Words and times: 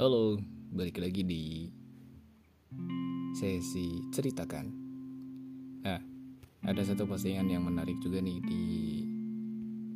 Halo, 0.00 0.40
balik 0.72 0.96
lagi 0.96 1.20
di 1.28 1.68
sesi 3.36 4.00
ceritakan. 4.08 4.66
Nah, 5.84 6.00
ada 6.64 6.80
satu 6.80 7.04
postingan 7.04 7.44
yang 7.52 7.68
menarik 7.68 8.00
juga 8.00 8.24
nih 8.24 8.40
di 8.40 8.62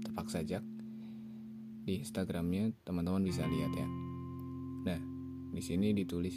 tepak 0.04 0.28
sajak 0.28 0.60
di 1.88 2.04
Instagramnya 2.04 2.76
teman-teman 2.84 3.24
bisa 3.24 3.48
lihat 3.48 3.72
ya. 3.72 3.88
Nah, 4.92 5.00
di 5.56 5.62
sini 5.64 5.96
ditulis 5.96 6.36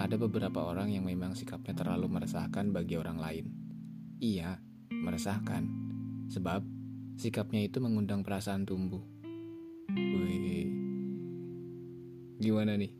ada 0.00 0.16
beberapa 0.16 0.64
orang 0.64 0.96
yang 0.96 1.04
memang 1.04 1.36
sikapnya 1.36 1.76
terlalu 1.76 2.08
meresahkan 2.08 2.72
bagi 2.72 2.96
orang 2.96 3.20
lain. 3.20 3.52
Iya, 4.16 4.56
meresahkan, 4.88 5.68
sebab 6.32 6.64
sikapnya 7.20 7.68
itu 7.68 7.84
mengundang 7.84 8.24
perasaan 8.24 8.64
tumbuh. 8.64 9.04
Wih, 9.92 10.31
gimana 12.42 12.74
nih? 12.74 12.90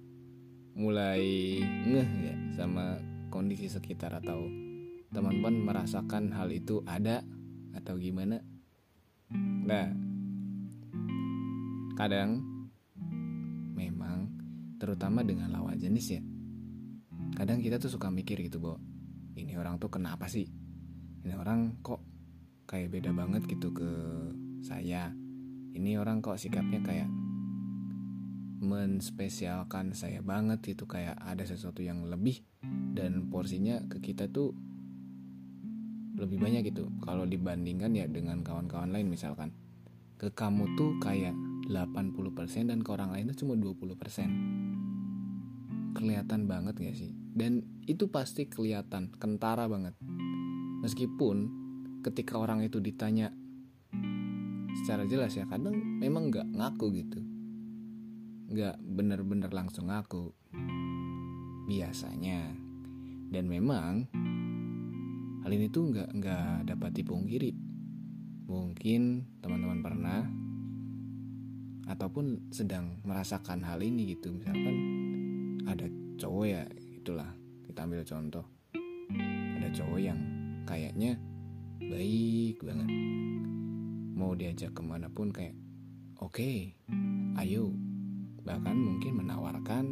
Mulai 0.79 1.23
ngeh 1.67 2.09
ya 2.23 2.35
sama 2.55 2.95
kondisi 3.27 3.67
sekitar 3.67 4.15
atau 4.23 4.47
teman-teman 5.11 5.67
merasakan 5.67 6.31
hal 6.31 6.47
itu 6.55 6.87
ada 6.87 7.27
atau 7.75 7.99
gimana? 7.99 8.39
Nah, 9.67 9.91
kadang 11.99 12.39
memang 13.75 14.31
terutama 14.79 15.27
dengan 15.27 15.51
lawan 15.51 15.75
jenis 15.75 16.07
ya. 16.07 16.23
Kadang 17.35 17.59
kita 17.59 17.83
tuh 17.83 17.91
suka 17.91 18.15
mikir 18.15 18.39
gitu, 18.47 18.63
Bo. 18.63 18.79
Ini 19.35 19.59
orang 19.59 19.83
tuh 19.83 19.91
kenapa 19.91 20.31
sih? 20.31 20.47
Ini 21.27 21.35
orang 21.35 21.83
kok 21.83 21.99
kayak 22.71 22.95
beda 22.95 23.11
banget 23.11 23.43
gitu 23.51 23.75
ke 23.75 23.91
saya. 24.63 25.11
Ini 25.73 25.99
orang 25.99 26.23
kok 26.23 26.39
sikapnya 26.39 26.79
kayak 26.85 27.09
menspesialkan 28.63 29.91
saya 29.93 30.23
banget 30.23 30.79
itu 30.79 30.87
kayak 30.87 31.19
ada 31.19 31.43
sesuatu 31.43 31.83
yang 31.83 32.07
lebih 32.07 32.47
dan 32.95 33.27
porsinya 33.27 33.83
ke 33.91 33.99
kita 33.99 34.31
tuh 34.31 34.55
lebih 36.15 36.39
banyak 36.39 36.71
gitu. 36.71 36.87
Kalau 37.03 37.27
dibandingkan 37.27 37.91
ya 37.99 38.07
dengan 38.07 38.47
kawan-kawan 38.47 38.95
lain 38.95 39.11
misalkan. 39.11 39.51
Ke 40.15 40.31
kamu 40.31 40.79
tuh 40.79 41.03
kayak 41.03 41.35
80% 41.67 42.71
dan 42.71 42.87
ke 42.87 42.91
orang 42.95 43.11
lain 43.11 43.35
tuh 43.35 43.43
cuma 43.43 43.59
20% 43.59 45.99
kelihatan 45.99 46.47
banget 46.47 46.79
gak 46.79 46.95
sih? 46.95 47.11
Dan 47.35 47.67
itu 47.91 48.07
pasti 48.07 48.47
kelihatan 48.47 49.11
kentara 49.19 49.67
banget. 49.67 49.99
Meskipun 50.87 51.51
ketika 52.07 52.39
orang 52.39 52.63
itu 52.63 52.79
ditanya 52.79 53.35
secara 54.83 55.07
jelas 55.07 55.35
ya 55.35 55.47
kadang 55.47 55.75
memang 56.03 56.31
nggak 56.33 56.49
ngaku 56.59 56.87
gitu 57.03 57.23
nggak 58.53 58.77
bener-bener 58.85 59.49
langsung 59.49 59.89
ngaku. 59.89 60.29
Biasanya. 61.65 62.53
Dan 63.33 63.49
memang 63.49 64.13
hal 65.41 65.51
ini 65.51 65.73
tuh 65.73 65.89
nggak 65.89 66.13
nggak 66.21 66.69
dapat 66.69 66.93
dipungkiri. 66.93 67.57
Mungkin 68.45 69.25
teman-teman 69.41 69.81
pernah 69.81 70.21
ataupun 71.89 72.53
sedang 72.53 73.01
merasakan 73.09 73.65
hal 73.65 73.81
ini 73.81 74.13
gitu. 74.13 74.37
Misalkan 74.37 74.77
ada 75.65 75.89
cowok 76.21 76.45
ya 76.45 76.63
itulah. 77.01 77.33
Kita 77.65 77.89
ambil 77.89 78.05
contoh. 78.05 78.45
Ada 79.57 79.69
cowok 79.73 80.01
yang 80.05 80.21
kayaknya 80.69 81.17
baik 81.81 82.61
banget. 82.61 82.89
Mau 84.13 84.37
diajak 84.37 84.77
ke 84.77 84.83
mana 84.85 85.09
pun 85.09 85.33
kayak 85.33 85.57
oke 86.21 86.37
okay, 86.37 86.77
ayo 87.41 87.73
bahkan 88.43 88.75
mungkin 88.75 89.23
menawarkan 89.23 89.85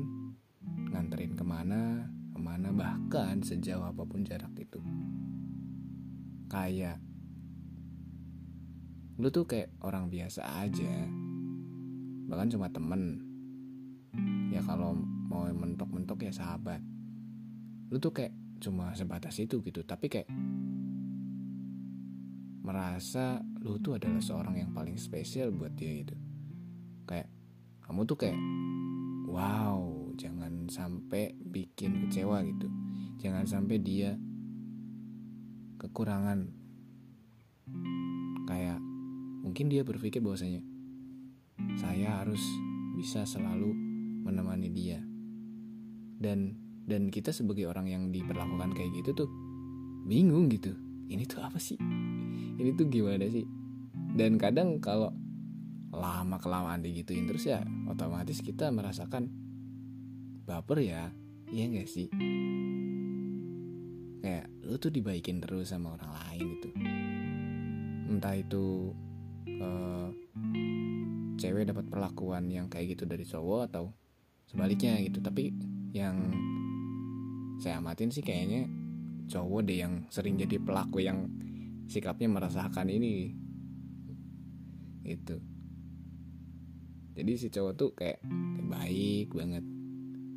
nganterin 0.90 1.38
ke 1.38 1.44
mana 1.46 2.10
ke 2.34 2.40
mana 2.42 2.74
bahkan 2.74 3.38
sejauh 3.42 3.86
apa 3.86 4.02
pun 4.02 4.26
jarak 4.26 4.50
itu. 4.58 4.82
Kayak 6.50 6.98
lu 9.20 9.28
tuh 9.30 9.46
kayak 9.46 9.70
orang 9.86 10.10
biasa 10.10 10.42
aja. 10.66 10.94
Bahkan 12.26 12.48
cuma 12.50 12.66
temen. 12.72 13.22
Ya 14.50 14.64
kalau 14.66 14.98
mau 15.30 15.46
mentok-mentok 15.46 16.26
ya 16.26 16.32
sahabat. 16.34 16.82
Lu 17.90 18.02
tuh 18.02 18.10
kayak 18.10 18.34
cuma 18.58 18.90
sebatas 18.98 19.38
itu 19.38 19.62
gitu. 19.62 19.86
Tapi 19.86 20.10
kayak 20.10 20.28
merasa 22.60 23.40
lu 23.62 23.78
tuh 23.78 23.98
adalah 23.98 24.22
seorang 24.22 24.58
yang 24.58 24.70
paling 24.70 24.98
spesial 24.98 25.50
buat 25.50 25.74
dia 25.74 26.02
kayak 26.02 26.14
kamu 27.90 28.06
tuh 28.06 28.22
kayak 28.22 28.38
wow 29.26 30.14
jangan 30.14 30.70
sampai 30.70 31.34
bikin 31.34 32.06
kecewa 32.06 32.38
gitu. 32.46 32.70
Jangan 33.18 33.50
sampai 33.50 33.82
dia 33.82 34.14
kekurangan. 35.82 36.54
Kayak 38.46 38.78
mungkin 39.42 39.66
dia 39.74 39.82
berpikir 39.82 40.22
bahwasanya 40.22 40.62
saya 41.82 42.22
harus 42.22 42.38
bisa 42.94 43.26
selalu 43.26 43.74
menemani 44.22 44.70
dia. 44.70 45.02
Dan 46.14 46.54
dan 46.86 47.10
kita 47.10 47.34
sebagai 47.34 47.66
orang 47.66 47.90
yang 47.90 48.02
diperlakukan 48.14 48.70
kayak 48.70 49.02
gitu 49.02 49.26
tuh 49.26 49.30
bingung 50.06 50.46
gitu. 50.46 50.78
Ini 51.10 51.26
tuh 51.26 51.42
apa 51.42 51.58
sih? 51.58 51.74
Ini 52.54 52.70
tuh 52.78 52.86
gimana 52.86 53.26
sih? 53.26 53.50
Dan 54.14 54.38
kadang 54.38 54.78
kalau 54.78 55.10
lama 55.90 56.38
kelamaan 56.38 56.82
digituin 56.82 57.26
terus 57.26 57.50
ya 57.50 57.66
otomatis 57.90 58.38
kita 58.40 58.70
merasakan 58.70 59.26
baper 60.46 60.78
ya 60.82 61.02
iya 61.50 61.64
gak 61.70 61.88
sih? 61.90 62.08
Kayak 64.20 64.46
lu 64.62 64.76
tuh 64.78 64.94
dibaikin 64.94 65.42
terus 65.42 65.74
sama 65.74 65.98
orang 65.98 66.12
lain 66.14 66.44
gitu 66.58 66.70
entah 68.10 68.34
itu 68.34 68.90
uh, 69.62 70.10
cewek 71.38 71.70
dapat 71.70 71.86
perlakuan 71.88 72.50
yang 72.50 72.66
kayak 72.66 72.98
gitu 72.98 73.06
dari 73.06 73.22
cowok 73.22 73.60
atau 73.70 73.94
sebaliknya 74.50 74.98
gitu. 75.00 75.22
Tapi 75.22 75.54
yang 75.94 76.34
saya 77.62 77.78
amatin 77.78 78.10
sih 78.10 78.20
kayaknya 78.20 78.66
cowok 79.30 79.60
deh 79.64 79.78
yang 79.80 80.04
sering 80.10 80.36
jadi 80.36 80.58
pelaku 80.58 81.00
yang 81.00 81.30
sikapnya 81.86 82.28
merasakan 82.28 82.90
ini. 82.90 83.32
Itu 85.06 85.40
jadi 87.14 87.32
si 87.36 87.50
cowok 87.50 87.72
tuh 87.76 87.90
kayak, 87.96 88.22
baik 88.70 89.34
banget. 89.34 89.64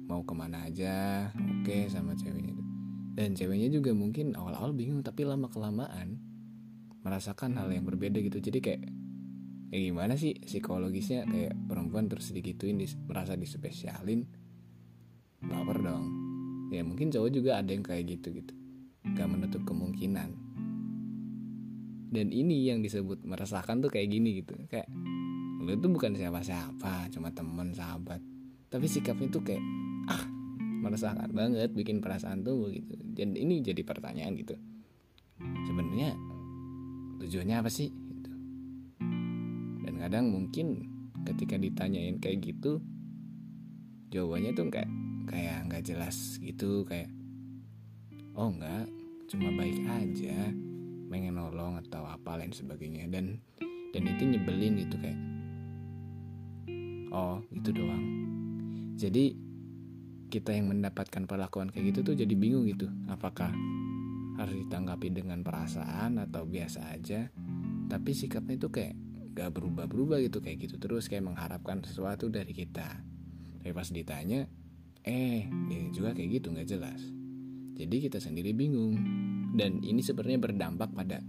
Mau 0.04 0.22
ke 0.28 0.34
mana 0.36 0.68
aja 0.68 1.30
oke 1.32 1.64
okay 1.64 1.88
sama 1.88 2.14
ceweknya 2.14 2.60
tuh. 2.60 2.68
Dan 3.14 3.38
ceweknya 3.38 3.70
juga 3.70 3.94
mungkin 3.94 4.34
awal-awal 4.34 4.74
bingung 4.74 5.06
tapi 5.06 5.24
lama 5.24 5.48
kelamaan 5.48 6.18
merasakan 7.06 7.56
hal 7.60 7.70
yang 7.70 7.86
berbeda 7.86 8.18
gitu. 8.20 8.42
Jadi 8.42 8.60
kayak 8.60 8.82
ya 9.70 9.80
gimana 9.80 10.18
sih 10.18 10.34
psikologisnya? 10.44 11.30
Kayak 11.30 11.54
perempuan 11.70 12.10
terus 12.10 12.34
digituin 12.34 12.82
dis, 12.82 12.98
merasa 13.06 13.38
dispesialin. 13.38 14.26
Baper 15.44 15.78
dong. 15.84 16.06
Ya 16.74 16.82
mungkin 16.82 17.14
cowok 17.14 17.30
juga 17.30 17.62
ada 17.62 17.70
yang 17.70 17.86
kayak 17.86 18.18
gitu 18.18 18.34
gitu. 18.34 18.54
Gak 19.14 19.30
menutup 19.30 19.62
kemungkinan. 19.68 20.30
Dan 22.14 22.30
ini 22.30 22.70
yang 22.70 22.82
disebut 22.82 23.26
merasakan 23.26 23.84
tuh 23.84 23.92
kayak 23.94 24.10
gini 24.10 24.42
gitu. 24.42 24.58
Kayak 24.70 24.90
lu 25.64 25.80
tuh 25.80 25.92
bukan 25.92 26.14
siapa-siapa 26.14 27.08
cuma 27.16 27.32
temen 27.32 27.72
sahabat. 27.72 28.20
Tapi 28.68 28.86
sikapnya 28.90 29.32
tuh 29.32 29.44
kayak 29.48 29.64
ah 30.12 30.24
meresahkan 30.84 31.32
banget 31.32 31.72
bikin 31.72 32.04
perasaan 32.04 32.44
tuh 32.44 32.68
gitu. 32.70 33.00
Dan 33.16 33.40
ini 33.40 33.64
jadi 33.64 33.80
pertanyaan 33.88 34.36
gitu. 34.36 34.60
Sebenarnya 35.40 36.14
tujuannya 37.24 37.56
apa 37.64 37.72
sih? 37.72 37.90
Gitu. 37.90 38.32
dan 39.84 39.94
kadang 40.00 40.26
mungkin 40.32 40.88
ketika 41.24 41.56
ditanyain 41.60 42.20
kayak 42.20 42.44
gitu 42.44 42.84
jawabannya 44.12 44.52
tuh 44.56 44.68
kayak 44.68 44.92
kayak 45.28 45.66
nggak 45.72 45.84
jelas 45.84 46.38
gitu 46.44 46.84
kayak 46.84 47.08
oh 48.36 48.52
enggak 48.52 48.88
cuma 49.32 49.50
baik 49.56 49.80
aja 49.88 50.52
pengen 51.14 51.38
nolong 51.38 51.78
atau 51.78 52.04
apa 52.10 52.42
lain 52.42 52.50
sebagainya. 52.50 53.06
Dan 53.06 53.38
dan 53.94 54.04
itu 54.10 54.26
nyebelin 54.26 54.82
gitu 54.82 54.98
kayak 54.98 55.33
oh 57.14 57.40
itu 57.54 57.70
doang. 57.70 58.04
Jadi 58.98 59.38
kita 60.34 60.50
yang 60.50 60.74
mendapatkan 60.74 61.30
perlakuan 61.30 61.70
kayak 61.70 61.94
gitu 61.94 62.14
tuh 62.14 62.16
jadi 62.18 62.34
bingung 62.34 62.66
gitu. 62.66 62.90
Apakah 63.06 63.54
harus 64.42 64.56
ditanggapi 64.66 65.14
dengan 65.14 65.46
perasaan 65.46 66.18
atau 66.18 66.50
biasa 66.50 66.90
aja? 66.90 67.30
Tapi 67.86 68.12
sikapnya 68.18 68.58
itu 68.58 68.74
kayak 68.74 68.98
gak 69.34 69.54
berubah-berubah 69.54 70.22
gitu 70.26 70.42
kayak 70.42 70.70
gitu 70.70 70.78
terus 70.78 71.10
kayak 71.10 71.26
mengharapkan 71.30 71.86
sesuatu 71.86 72.34
dari 72.34 72.54
kita. 72.54 73.02
Tapi 73.62 73.72
pas 73.72 73.88
ditanya 73.94 74.50
eh 75.04 75.46
ini 75.46 75.94
juga 75.94 76.18
kayak 76.18 76.42
gitu 76.42 76.50
nggak 76.50 76.70
jelas? 76.70 77.02
Jadi 77.74 77.96
kita 78.10 78.18
sendiri 78.22 78.54
bingung. 78.54 78.98
Dan 79.54 79.86
ini 79.86 80.02
sebenarnya 80.02 80.42
berdampak 80.42 80.90
pada 80.98 81.22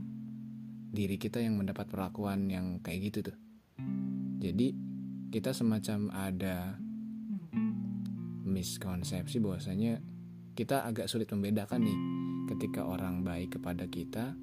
diri 0.95 1.21
kita 1.21 1.45
yang 1.45 1.61
mendapat 1.61 1.85
perlakuan 1.91 2.49
yang 2.49 2.81
kayak 2.81 3.13
gitu 3.13 3.33
tuh. 3.33 3.37
Jadi 4.41 4.84
kita 5.35 5.51
semacam 5.51 6.15
ada 6.15 6.79
miskonsepsi 8.47 9.43
bahwasanya 9.43 9.99
kita 10.55 10.87
agak 10.87 11.11
sulit 11.11 11.27
membedakan 11.35 11.83
nih 11.83 11.99
ketika 12.55 12.87
orang 12.87 13.27
baik 13.27 13.59
kepada 13.59 13.91
kita 13.91 14.39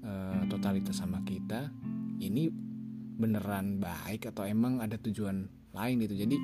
uh, 0.00 0.40
totalitas 0.48 1.04
sama 1.04 1.20
kita 1.28 1.68
ini 2.16 2.48
beneran 3.20 3.76
baik 3.76 4.32
atau 4.32 4.48
emang 4.48 4.80
ada 4.80 4.96
tujuan 4.96 5.52
lain 5.76 6.00
gitu. 6.00 6.16
Jadi 6.16 6.36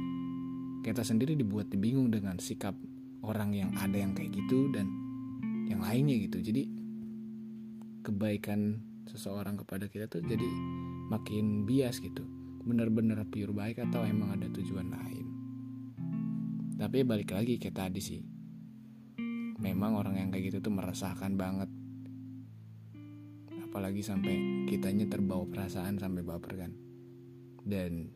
kita 0.85 1.01
sendiri 1.01 1.33
dibuat 1.33 1.73
bingung 1.73 2.13
dengan 2.13 2.37
sikap 2.37 2.77
orang 3.25 3.57
yang 3.57 3.73
ada 3.81 3.97
yang 3.97 4.13
kayak 4.13 4.37
gitu 4.37 4.69
dan 4.69 4.85
yang 5.65 5.81
lainnya 5.81 6.21
gitu. 6.29 6.45
Jadi 6.45 6.69
kebaikan 8.05 8.85
seseorang 9.09 9.57
kepada 9.57 9.89
kita 9.89 10.13
tuh 10.13 10.21
jadi 10.21 10.45
makin 11.09 11.65
bias 11.65 12.05
gitu 12.05 12.38
bener-bener 12.69 13.17
pure 13.33 13.57
baik 13.57 13.81
atau 13.89 14.05
emang 14.05 14.37
ada 14.37 14.45
tujuan 14.53 14.93
lain? 14.93 15.27
Tapi 16.77 17.03
balik 17.03 17.33
lagi 17.33 17.57
kayak 17.57 17.75
tadi 17.75 18.01
sih. 18.05 18.21
Memang 19.59 19.97
orang 19.97 20.21
yang 20.21 20.29
kayak 20.29 20.53
gitu 20.53 20.69
tuh 20.69 20.71
meresahkan 20.77 21.35
banget. 21.35 21.67
Apalagi 23.65 24.05
sampai 24.05 24.69
kitanya 24.69 25.09
terbawa 25.09 25.49
perasaan 25.49 25.97
sampai 25.97 26.23
baper 26.23 26.55
kan. 26.55 26.73
Dan 27.65 28.13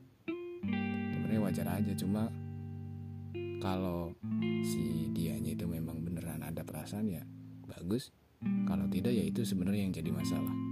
sebenarnya 1.10 1.40
wajar 1.43 1.66
aja 1.81 1.93
cuma 1.96 2.28
kalau 3.58 4.14
si 4.62 5.10
dianya 5.10 5.56
itu 5.56 5.66
memang 5.66 6.04
beneran 6.04 6.44
ada 6.44 6.62
perasaan 6.62 7.08
ya 7.08 7.25
bagus. 7.66 8.12
Kalau 8.43 8.87
tidak 8.87 9.10
ya 9.16 9.25
itu 9.26 9.43
sebenarnya 9.43 9.87
yang 9.87 9.94
jadi 9.94 10.10
masalah 10.10 10.72